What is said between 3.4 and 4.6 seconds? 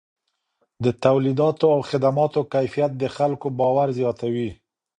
باور زیاتوي.